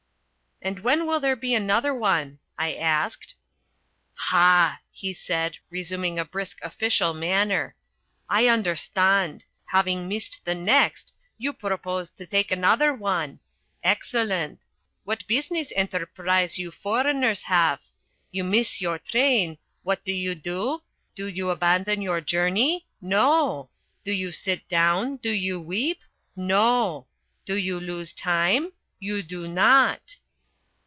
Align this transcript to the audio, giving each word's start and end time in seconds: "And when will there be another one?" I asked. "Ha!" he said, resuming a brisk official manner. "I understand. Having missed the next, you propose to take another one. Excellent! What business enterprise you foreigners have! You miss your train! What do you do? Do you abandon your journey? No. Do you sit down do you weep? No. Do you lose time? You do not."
"And 0.63 0.81
when 0.81 1.07
will 1.07 1.19
there 1.19 1.35
be 1.35 1.55
another 1.55 1.91
one?" 1.91 2.37
I 2.55 2.75
asked. 2.75 3.33
"Ha!" 4.13 4.79
he 4.91 5.11
said, 5.11 5.57
resuming 5.71 6.19
a 6.19 6.23
brisk 6.25 6.59
official 6.61 7.15
manner. 7.15 7.75
"I 8.29 8.45
understand. 8.45 9.45
Having 9.65 10.07
missed 10.07 10.41
the 10.45 10.53
next, 10.53 11.15
you 11.39 11.51
propose 11.51 12.11
to 12.11 12.27
take 12.27 12.51
another 12.51 12.93
one. 12.93 13.39
Excellent! 13.83 14.59
What 15.03 15.25
business 15.25 15.73
enterprise 15.75 16.59
you 16.59 16.69
foreigners 16.69 17.41
have! 17.41 17.79
You 18.29 18.43
miss 18.43 18.81
your 18.81 18.99
train! 18.99 19.57
What 19.81 20.05
do 20.05 20.13
you 20.13 20.35
do? 20.35 20.83
Do 21.15 21.25
you 21.25 21.49
abandon 21.49 22.03
your 22.03 22.21
journey? 22.21 22.85
No. 23.01 23.71
Do 24.03 24.11
you 24.11 24.31
sit 24.31 24.67
down 24.69 25.15
do 25.15 25.31
you 25.31 25.59
weep? 25.59 26.01
No. 26.35 27.07
Do 27.45 27.55
you 27.55 27.79
lose 27.79 28.13
time? 28.13 28.73
You 28.99 29.23
do 29.23 29.47
not." 29.47 30.17